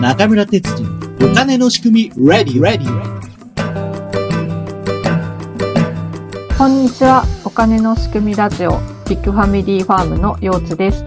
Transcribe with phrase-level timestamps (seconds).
[0.00, 0.86] 中村哲次
[1.24, 2.86] お金の仕組み Ready Ready
[6.56, 7.24] こんにちは。
[7.44, 11.04] お金の仕組みラジオビッグファミリーファームの陽津です。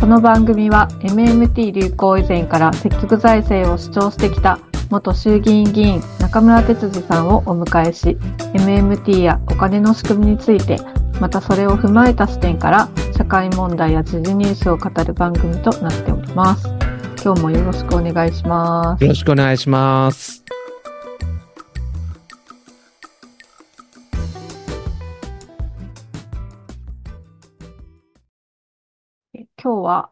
[0.00, 4.58] この番組は MMT 流行以前から積極財政を主張してきた
[4.90, 8.16] 元衆議院議員中村哲司さんをお迎えし、
[8.54, 10.80] MMT やお金の仕組みについて、
[11.20, 16.73] またそれを踏まえた視点から社会問題や時事ニュースを語る番組となっております。
[17.24, 19.02] 今日もよろしくお願いします。
[19.02, 20.44] よろしくお願いします。
[29.32, 30.10] え今日は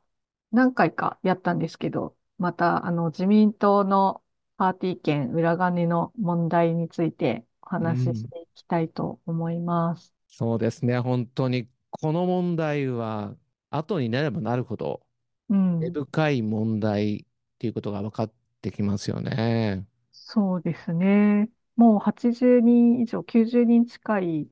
[0.53, 4.23] 何回かやったんですけど、またあの自民党の
[4.57, 10.15] パーティー券裏金の問題についてお話ししていきたいと思います。
[10.29, 10.99] そうですね。
[10.99, 13.35] 本当にこの問題は
[13.69, 15.03] 後になればなるほど
[15.53, 17.25] うん、根深い問題っ
[17.59, 19.87] ていうことが分かってきますよね。
[20.11, 21.51] そうですね。
[21.77, 24.49] もう80人以上、90人近い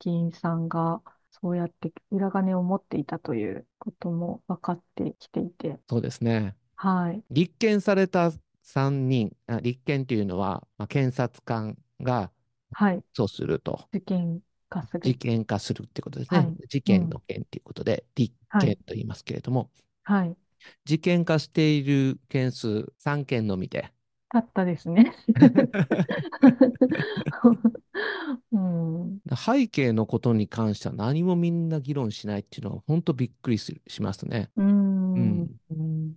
[0.00, 6.56] 議員さんがそうやって裏金を持っていたということも分かってきていて、そうですね。
[6.76, 7.22] はい。
[7.30, 12.30] 立件された3人、あ立件というのは、まあ、検察官が
[12.72, 13.02] はい。
[13.12, 15.00] そうすると、事件化する。
[15.00, 16.38] 事件化するってことですね。
[16.40, 19.70] はい事件の件ということで、立はい件と言いますけれども、
[20.04, 20.36] はい。
[20.84, 23.92] 事件化している件数3件のみで、
[24.32, 25.12] たったですね。
[28.52, 29.18] うん。
[29.36, 34.50] 背景のことに関しては何もみんな議論しないっていうのは本当びっくりするしますね。
[34.56, 35.50] うーん。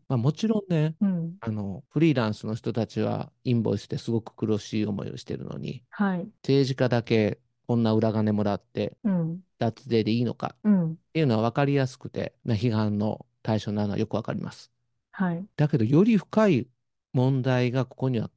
[0.08, 1.34] まあ、もちろんね、うん。
[1.42, 6.28] あのフリーランスの人たちはインボイスですごく苦しい思いをしてるのに、はい。
[6.44, 9.39] 政治家だけこんな裏金もらってうん。
[9.58, 10.92] 脱税でいいのかうん。
[10.92, 14.72] っていうのは分かりやすくて、まあ批判の対象なのはよく分かります。
[15.11, 15.47] はい。
[15.58, 16.69] だけど、より深い
[17.13, 18.31] 問題がここには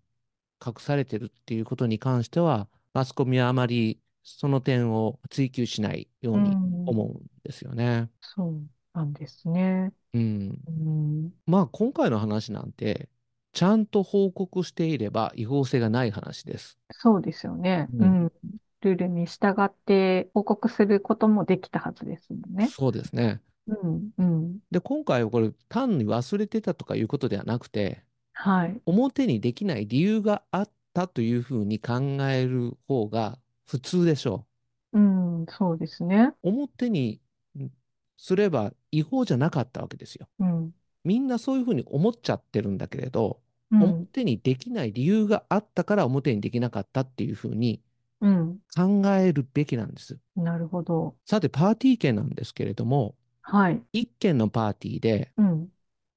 [0.67, 8.11] 隠されてるっていうことに関しては、マスコミはあまりその点を追求しないようにうん思うんですよね。
[8.21, 9.93] そうなんですね。
[10.15, 10.65] うん。
[10.67, 11.33] うん。
[11.47, 13.11] まあ、今回の話なんて、
[13.53, 16.79] ちゃんと報告していれば違法性がない話です。
[16.93, 17.91] そうですよね。
[17.93, 18.33] ううんん。
[18.81, 22.75] ルールに従って報告することもできたはずですもんね。
[22.75, 23.41] そうですね。
[23.67, 24.11] うん。
[24.19, 24.59] うん。
[24.71, 28.05] で、今回はこれ単に忘れてたとかいうことではなくて、
[28.35, 28.81] はい。
[28.87, 34.47] 表にできない理由があったというふうに考える方が普通でしょ
[34.93, 35.47] うん。
[35.49, 36.33] そうですね。
[36.43, 36.49] う。
[36.51, 37.21] 表に
[37.59, 37.71] ん
[38.17, 40.29] すれば違法じゃなかったわけですよ。
[40.39, 40.75] うん。
[41.05, 43.41] みんなそういうふうに思っちゃってるんだけれど、
[43.71, 43.83] うん。
[43.83, 47.83] 表にできない理由があったから表にできなかったっていうふうに
[48.21, 48.59] うん。
[48.75, 50.19] 考えるべきなんです。
[50.37, 51.17] なるほど。
[51.27, 53.15] さて、パーティー券なんですけれども、
[53.47, 53.87] はい。
[53.93, 55.71] 1件のパーティーでうん。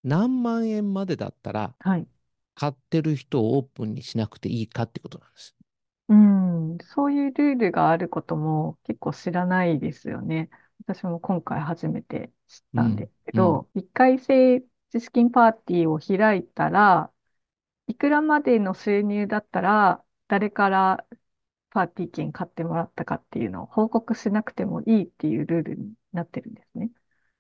[0.03, 2.09] 何万円までだったらはい。
[2.55, 5.55] 買ってる人をオープンにしなくていいかってことなんです。
[6.07, 6.77] うん。
[6.79, 10.49] そういうルールがあることも結構知らないですよね。
[10.79, 17.11] 私も今回初めて知ったんですけど、一回性知識金パーティーを開いたら、
[17.87, 21.05] いくらまでの収入だったら、誰から
[21.71, 26.91] パーティー券買ってもらったかっていうのを報告しなくてもいいっていうルールになってるんですね。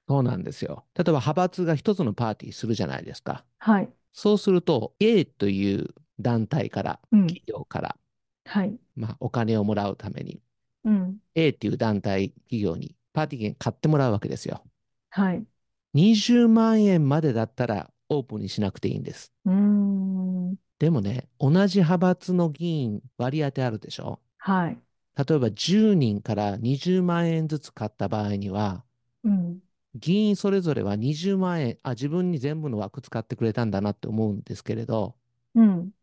[0.09, 0.85] そうなんですよ。
[0.95, 3.45] 例えば派閥が一つのパーティーするじゃないですか。
[3.59, 3.93] はい。
[4.13, 5.87] そうすると A という
[6.19, 7.27] 団体から、うん。
[7.27, 7.97] 企業から、
[8.45, 8.79] はい。
[8.95, 10.41] まあ、お金をもらうために
[10.83, 11.21] うん。
[11.35, 14.63] A っていう団体、企業にパーティー券買ってもらうわけですよ。
[15.11, 15.45] はい。
[15.93, 19.33] 20万円までだったらオープンにしなくていいんです。
[19.45, 20.57] うーん。
[20.79, 24.81] でもね、同じ派閥の議員割り当てあるでしょはい。
[25.17, 28.83] 例えば10人から20万円ずつ買った場合には、
[29.23, 29.61] うん。
[29.95, 35.15] 議員それぞれは20万円、あ、自分に全部の枠使ってくれたんだなって思うんですけれど、
[35.53, 35.93] うん。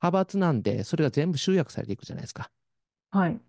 [0.00, 2.50] 派閥なんで、それが全部集約されていくじゃないですか。
[3.10, 3.40] はい。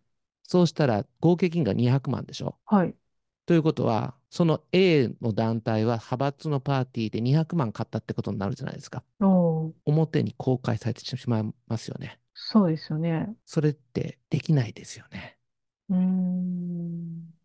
[0.43, 2.57] そうしたら合計金が200万でしょ。
[2.65, 2.97] はい。
[3.45, 9.03] ということは、その A の団体は派閥のパーティーで200万買ったってことになるじゃないですか。
[9.85, 12.19] 表に公開されてしまいますよね。
[12.33, 13.35] そうですよね。
[13.45, 15.37] それってできないですよね。
[15.89, 17.36] うーん。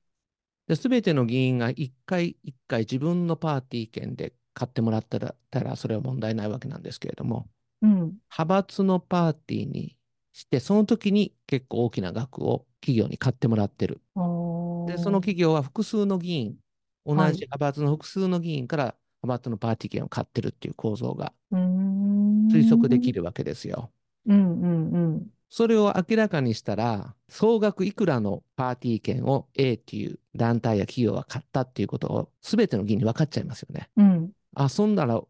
[0.73, 7.47] で、すべての議員が一回一回自分のパーティー券で買ってもらったら、たらそれは問題ないわけなんですけれども、
[7.83, 7.91] うん。
[7.91, 9.99] 派閥のパーティーに
[10.33, 14.01] して、その時に結構大きな額を企業に買ってもらってる。
[14.15, 16.57] おで、その企業は複数の議員、
[17.05, 21.35] 同はいじ派閥の複数の議員から派閥のパーティー券を買ってるっていう構造が。
[21.53, 23.91] 推測できるわけですよ。
[24.27, 25.27] うんうんうん。
[25.55, 33.91] それを明らかにしたら、総額いくらのパーティー券を A っていう団体や企業が買ったっていうことを全ての議員に分かっちゃいますよね。
[33.99, 34.33] うん。
[34.55, 35.29] あ、そんならう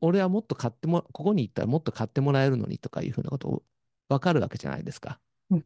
[0.00, 3.62] 俺はもっと買っても、ここに行ったらもっと買ってもらえるのにとかいうふうなことを
[4.08, 5.20] 分かるわけじゃないですか。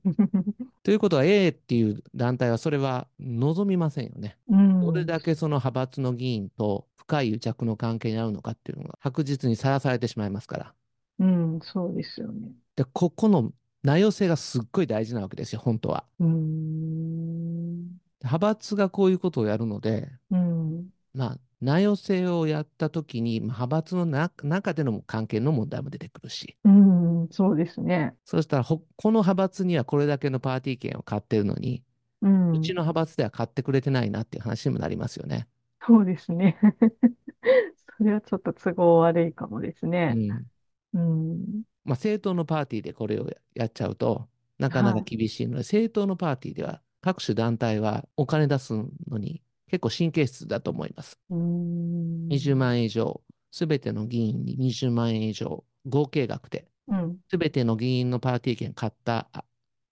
[0.82, 4.36] ということは A っていう団体はそれは望みませんよね。
[4.48, 10.74] うんどれだけその派閥の議員と深い癒着の関係にあるのかっていうのが白日にさらされてしまいますから。
[11.20, 12.50] うん、そうですよね。
[12.74, 13.52] で、ここの
[13.84, 16.04] 名寄せがすっごい大事なわけですよ、本当は。
[16.18, 20.88] 派閥がこういうことをやるので、うん。
[21.12, 28.14] まあ、名寄せをやったときに、まあ派閥のな中での関係の問題も出てくるし、うん、そうですね。
[28.24, 31.82] そうしたらほ、この派閥にはこれだけのパーティー券を買ってるのに、
[32.22, 32.52] うん。
[32.52, 35.46] うちの派閥では買ってくれてないなっていう話にもなりますよね。
[35.86, 36.58] そうですね。
[37.98, 40.14] それはちょっと都合悪いかもですうね。
[40.14, 40.46] ん。
[40.94, 41.62] うん。
[41.84, 44.28] まあ、政党のパーティーでこれをややっちゃうと、
[44.58, 48.72] なかなか厳しいので、政党のパーティーでは、各種団体はお金出す
[49.08, 51.18] のに結構神経質だと思います。
[51.30, 52.28] うん。
[52.28, 57.18] 20万円以上、すべての議員に20万円以上、合計額で、うん。
[57.30, 59.44] すべての議員のパーティー券買ったあ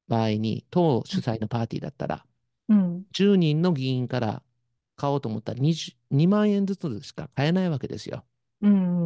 [0.08, 2.26] 場合に、党主催のパーティーだったら、
[2.68, 3.04] うん。
[3.12, 4.42] 10人の議員から
[4.96, 8.24] 買おうと思ったら20 2万円ずつしか買えないわけですよ。
[8.60, 9.01] うん。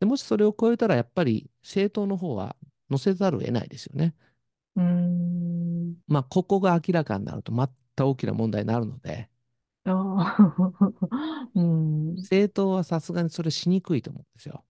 [0.00, 2.56] でもしそれを超えたら、やっぱり政党の方は
[2.90, 4.14] 載せざるを得ないですよね。
[4.76, 5.96] うん。
[6.06, 9.30] まあ、ここが明らかになると、また大きな問題になるので、
[9.84, 11.50] ああ。
[11.54, 12.14] うん。
[12.16, 14.64] 政党はさすがにそれしにくいと思うんですよ。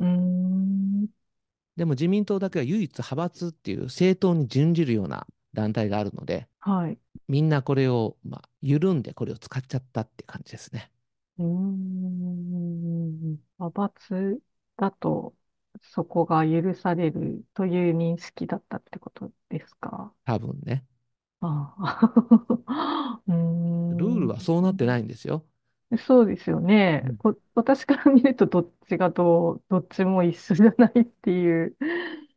[0.00, 1.06] うん。
[1.76, 6.98] でも自民党だけは唯一派閥っていう政党に準じるような団体があるので、はい。
[7.28, 10.90] みんなこれを、まあ、緩んでこれを使っちゃったって感じですね。
[11.38, 13.38] うん。
[13.58, 14.40] 派閥
[14.76, 15.34] だと、
[15.82, 20.14] そこが許されるという認識だったってことですか？
[20.24, 20.84] 多分ね。
[21.40, 23.22] ああ。
[23.26, 23.96] うーん。
[23.96, 25.44] ルールはそうなってないんですよ。
[25.98, 27.02] そうですよね。
[27.06, 31.76] うんこ私から見るとどっちがどう、どっちも一緒じゃないっていう。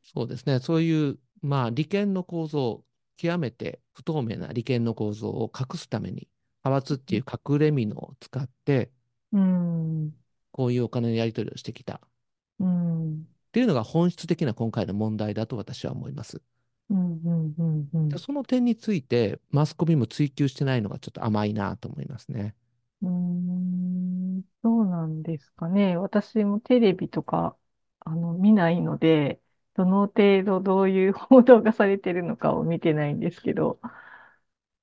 [0.04, 0.60] そうですね。
[0.60, 2.84] そういう、まあ、利権の構造、
[3.18, 6.28] 極めて不透明な利権の構造を隠すために、
[6.64, 8.92] 派閥っていう隠れ蓑を使って、
[9.32, 10.14] うん。
[10.52, 12.02] こういうお金のやり取りをしてきた。
[13.50, 13.60] っうん。
[13.60, 16.42] ていうのが本質的な今回の問題だと私は思います。
[16.90, 17.22] うん。
[17.26, 17.56] うん。
[17.58, 17.90] うん。
[17.94, 22.56] うんでその点について、マスコミも追求してないのがちょっと甘いなと思いますね。
[23.02, 25.98] うーん、そうなんですかね。
[25.98, 27.58] 私もテレビとか、
[28.02, 29.42] あの、見ないので、
[29.76, 33.80] どの程度どういう報道がされてるのかを見てないんですけど、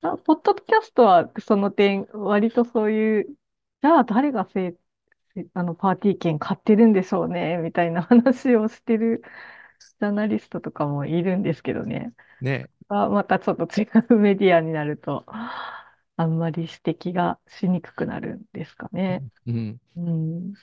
[0.02, 3.24] あ、ポッドキャストはその点、割とそういう、
[3.82, 4.78] じゃあ誰がせ、せ
[5.54, 9.22] あの、パーティー券買ってるんでしょうね、みたいな話をしてる
[10.00, 12.14] ジャーナリストとかもいるんですけどね。
[12.40, 12.68] ね。
[12.88, 19.24] あ、またちょっと違うメディアになると、あんまり指摘がしにくくなるんですかね。
[19.46, 19.80] うん。
[19.96, 20.54] うん。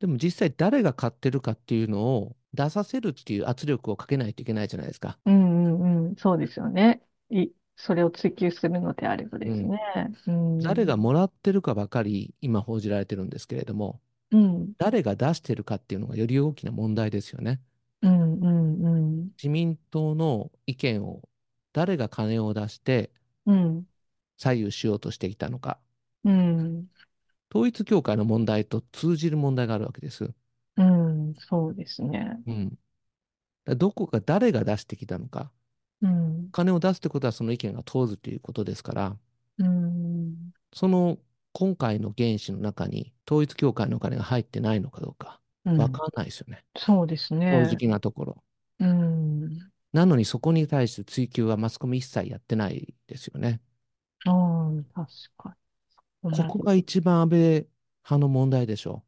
[0.00, 5.18] でも実際誰が買ってるかっていうのを出させるっていう圧力をかけないといけないじゃないですか。
[5.24, 6.16] うんうんうん。
[6.16, 7.02] そうですよね。
[7.30, 9.78] い、それを追求するのであればですね。
[10.26, 10.58] うん。
[10.60, 14.00] 誰がもらってるかばかり今報じられてるんですけれども、
[14.32, 14.72] うん。
[14.78, 17.60] 誰が出してるかっていうのがより大きな問題ですよね。
[18.02, 19.22] うんうんうん。
[19.36, 21.22] 自民党の意見を
[21.72, 23.10] 誰が金を出して
[23.46, 23.86] うん。
[24.38, 25.78] 左右しようとしていたのか。
[26.24, 26.86] うん。
[27.54, 30.32] 統一教会の問題と通じる問題があるわけです。
[30.76, 31.34] うん。
[31.34, 32.40] そうですね。
[32.46, 32.78] うん。
[33.76, 35.52] どこか誰が出してきたのか。
[36.00, 36.48] うん。
[36.50, 39.16] 金を出すってことはその意見が通るということですから、
[39.58, 40.52] うん。
[40.72, 41.18] その
[41.52, 46.64] 今回の原資の中に統一教会のお金が入ってないのかどうかうんわかんないですよね。
[46.76, 47.62] そうです正ね。
[47.62, 48.44] 直なところ。
[48.80, 49.72] うん。
[49.92, 53.60] なのにそこに対して追及はマスコミ一切やってないですよね。
[54.26, 55.56] ああ、確か
[56.22, 56.36] に。
[56.36, 59.04] ここが一番安倍派の問題でしょ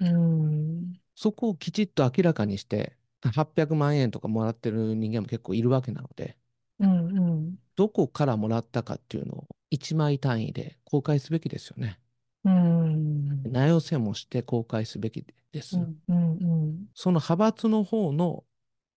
[0.00, 0.04] う。
[0.04, 1.02] うん。
[1.14, 6.36] そこをきちっと明らかにして、800万円とかもらってる人間も結構いるわけなので、
[6.78, 7.20] うんう
[7.50, 7.58] ん。
[7.76, 11.98] どこからもらったかっていうのを一枚単位で公開すべきですよね。
[12.44, 13.42] うん。
[13.50, 15.78] 名寄せもして公開すべきです。
[15.78, 16.84] うんうんうん。
[16.94, 18.44] その派閥の方の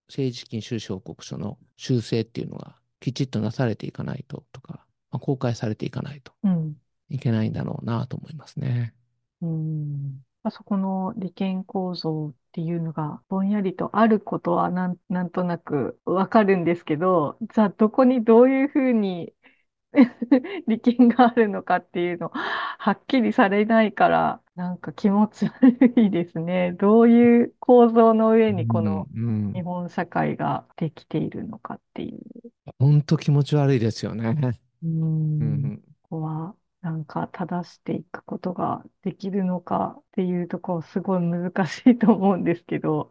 [0.10, 6.76] 政治資金収支報告書の修正っていうのがきちっとなされていかないととか、まあ、公開されていかないとうん。
[7.10, 8.94] いけないんだろうなと思いますね。
[9.42, 10.20] うん。
[10.44, 19.32] あそこの利権構造っていうのがぼんやりとあることはなん、なんとなくわかるんですけど、じゃあどこにどういうふうに
[20.68, 26.74] 利権があるのかっていうの、はっきりされないから、なんか気持ち悪いですね。
[26.74, 32.22] どういう構造の上にこのうん、日本社会ができているのかっていう。
[32.80, 34.38] 本当気持ち悪いですよね。
[34.84, 34.88] う。
[34.88, 35.78] うんん、
[36.10, 43.10] ここはなんか正していくことができるのかっていうところすごい難しいと思うんですけど。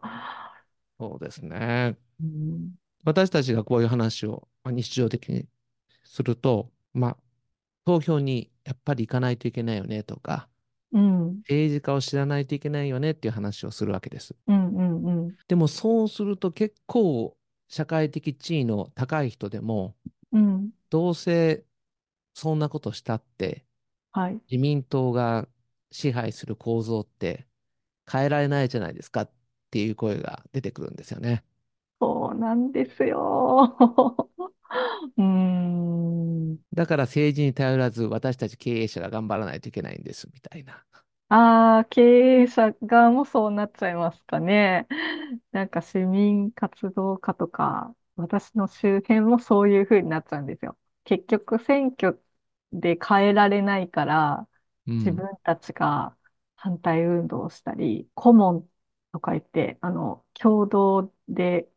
[0.99, 1.97] そうですね。
[2.21, 2.71] うん、
[3.03, 5.45] 私たちがこういう話をまあ日常的に
[6.05, 7.17] すると、まあ、
[7.85, 10.47] 投票にやっぱり行かないといけないよねとか、
[10.91, 14.35] うん、政治家を知らないといけないよねっていう話をするわけです。
[14.47, 17.37] うん、うん、うん、でもそうすると結構
[17.67, 19.95] 社会的地位の高い人でも、
[20.31, 21.63] うん、どうせ
[22.33, 23.65] そんなことしたって
[24.15, 25.45] はい、自民党が
[25.91, 27.45] 支配する構造って
[28.09, 29.31] 変えられないじゃないですかっ
[29.71, 31.43] ていう声が出てくるんですよね。
[32.35, 33.77] そうなんですよ。
[35.17, 36.57] うーん。
[36.73, 40.83] だから政治に頼らず私たち経営者が頑張らないといけないんですみたいな。
[41.29, 42.01] ああ、経
[42.43, 44.87] 営者側もそうなっちゃいますかね。
[45.51, 50.77] なんか市民活動家とか、私の周辺もそういう風になっちゃうんですよ。
[51.03, 52.21] 結局選挙
[52.71, 54.47] で変えられないから、
[54.87, 56.15] うん自分たちが
[56.55, 58.69] 反対運動をしたり、顧問
[59.11, 61.69] とか言って、あの、共同で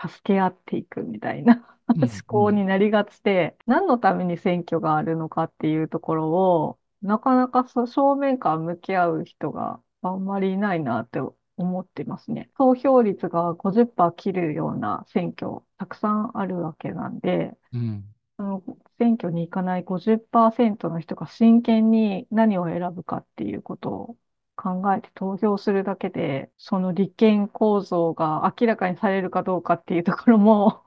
[0.00, 11.20] 助け合っていくみたいなうん思考になりがちで、何のために選挙があるのかっていうところを、なかなか正面から向き合う人があんまりいないなって
[11.56, 12.50] 思ってますね。
[12.56, 18.04] 投票率が50%切るような選挙たくさんあるわけなんで、うん
[18.36, 18.62] その
[18.98, 24.16] 選挙に行かない50%の人が真剣に何を選ぶかっていうことを
[24.58, 30.84] 考えて投票するだけで、その利権構造が明らかにされるかどうかっていうところも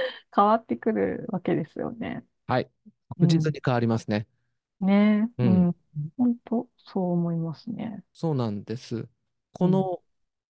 [0.34, 2.24] 変わってくるわけですよね。
[2.46, 2.70] はい。
[3.08, 4.26] 確実に変わりますね。
[4.80, 5.30] ね。
[5.38, 5.74] ううんん。
[6.16, 8.04] 本当、そう思いますね。
[8.12, 9.08] そうなんです。
[9.52, 10.02] この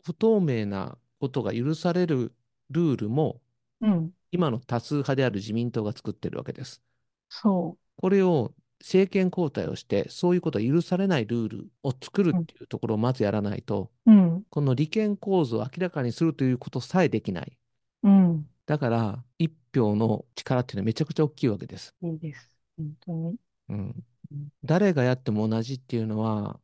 [0.04, 2.34] 不透明なことが許される
[2.70, 3.40] ルールも
[3.80, 4.14] うん。
[4.32, 6.82] 今の多数派である自民党が作ってるわけです。
[7.30, 14.12] そこれを政権交代をしてそういうことが許されないルールを作るっていうところをまずやらないと、う。
[14.12, 14.42] うん。
[14.50, 17.56] この利権構造を明らかにするということさえできない。
[18.02, 18.46] うん。
[18.66, 21.94] だから一票の力っていうのはめちゃくちゃ大きいわけです。
[22.02, 22.56] いいです。
[22.76, 23.36] 本当に。
[23.70, 24.04] うんうん
[24.64, 26.58] 誰がやっても同じっていうのは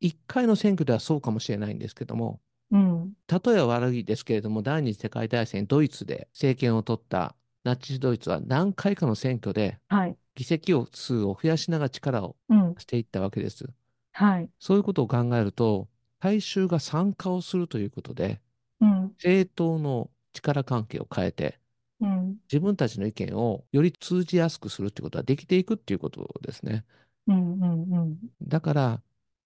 [0.00, 2.40] 一回の選挙ではそうかもしれないんですけども
[2.70, 3.12] うん。
[3.28, 7.34] 例えは悪いですけれども、第二次世界大戦、ドイツで政権を取った
[7.68, 10.16] ナチスドイツは何回かの選挙ではい。
[10.34, 12.74] 議席を数を増やしながら力をうん。
[12.78, 13.66] していったわけです。
[14.12, 14.48] はい。
[14.58, 15.88] そういうことを考えると、
[16.20, 18.40] 大衆が参加をするということで、
[18.80, 19.02] うん。
[19.18, 21.58] 政党の力関係を変えて、
[22.00, 22.36] うん。
[22.50, 26.84] 自分たちの意見をより通じやすくするということができていくっていうことですね。
[27.26, 27.54] うん。
[27.54, 27.82] うん。
[27.92, 28.18] うん。
[28.42, 29.02] だから、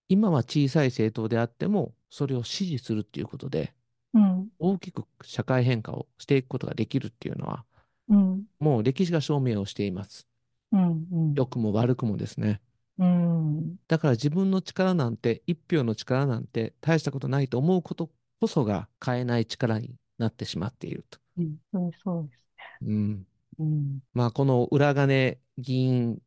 [0.08, 3.72] 今は小さい政党であっても、それを支持するっていうことで、
[4.14, 4.48] うん。
[4.58, 7.64] 大きく社会変化をしていくことができるっていうのは、
[8.08, 8.44] うん。
[8.58, 10.26] もう歴史が証明をしています。
[10.72, 11.06] うん。
[11.10, 11.34] うん。
[11.34, 12.60] 良くも悪くもですね。
[12.98, 13.76] うん。
[13.88, 21.18] だから自分の力なんて、一票の力なんて大したことないと思うことこそが変えない力になってしまっていると。
[21.36, 22.44] 本当にそうです
[22.82, 23.18] うん。
[23.18, 23.24] ね。
[23.58, 24.00] うん。
[24.14, 26.20] まあ、この裏金議員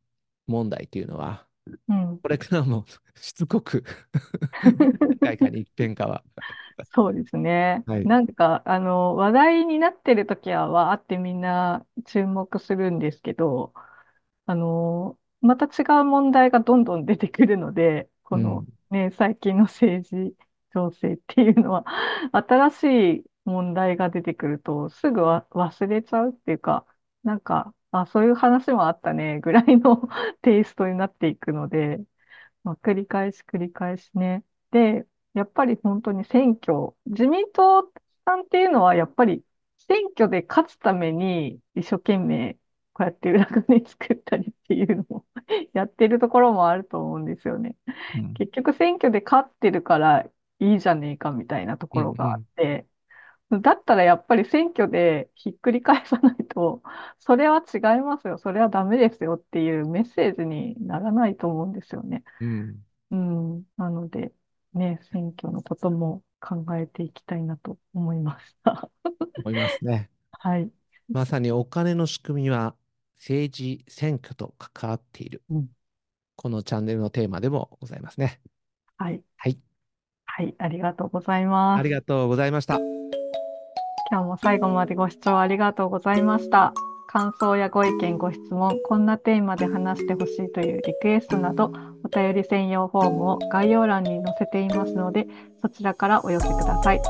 [0.47, 1.47] 問題というのは、
[1.87, 2.21] うん。
[2.21, 3.83] これからもしつこく
[5.01, 6.23] 何回かに一遍かは。
[6.93, 7.83] そうですね。
[7.85, 13.73] はいなんか、あの、話題になってる時は、わーってみんな注目するんですけど、
[14.45, 20.35] あの、また違う問題がどんどん出てくるので、このね、最近の政治
[20.73, 21.85] 情勢っていうのは、
[22.33, 22.83] 新し
[23.21, 26.85] い問題が出てくると、すぐわ忘れちゃうっていうか、
[27.23, 30.07] なんか、あ、そういう話もあったね、 ぐらいの
[30.41, 31.99] テイストになっていくので、
[32.63, 34.43] まあ、繰り返し繰り返しね。
[34.71, 37.91] で、やっぱり本当に選挙、自民党
[38.25, 39.43] さんっていうのはやっぱり
[39.79, 42.55] 選挙で勝つために一生懸命
[42.93, 45.25] こうやって裏金作ったりっていうのも
[45.73, 47.75] やってるところもあると思うんですよね。
[48.13, 48.35] うん。
[48.35, 50.25] 結局選挙で勝ってるから
[50.59, 52.87] いいじゃねえかみたいなところがあって、
[53.51, 56.81] だったらやっぱり選挙でひっくり返さないと、
[57.19, 62.23] それは違いますよ、それはダメですよっていうメッセージにならないと思うんですよね。
[62.41, 62.85] うん。
[63.11, 64.33] うん、なので、
[64.73, 68.89] ね、選挙のことも考えていきたいなと思いました。
[69.43, 70.09] 思いますね。
[70.31, 70.71] はい。
[71.07, 72.75] まさにお金の仕組みは
[73.15, 75.43] 政治、選挙と関わっている。
[75.49, 75.69] うん
[76.35, 78.39] このチャンネルのテーマでもございますね。
[78.97, 79.21] はい。
[79.37, 79.57] はい。
[80.25, 80.55] はい。
[80.57, 81.79] ありがとうございます。
[81.79, 82.94] ありがとうございました。
[84.11, 86.73] 今日も最後までご視聴ありがとうございました。
[87.07, 91.71] 感想やご意見、ご質問、こんなテーマで話してほしいというリクエストなど、
[92.03, 95.27] お便り専用フォームを概要欄に載せていますので、
[95.61, 97.01] そちらからお寄せください。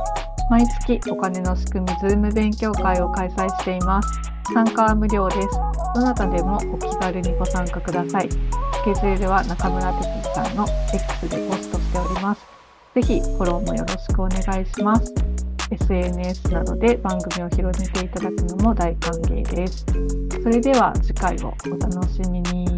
[0.48, 4.08] 毎月お金の仕組みズーム勉強会を開催しています。
[4.54, 5.48] 参加は無料です。
[5.94, 8.30] どなたでもお気軽にご参加ください。
[8.30, 8.38] ス
[8.84, 12.46] ケジュールは中村哲司さんの X でポストしております。
[12.94, 15.25] ぜひフォローもよろしくお願いします。
[15.70, 19.84] SNS などで番組を広めていただくのも大歓迎です。
[20.42, 22.75] それでは次回をお楽しみに。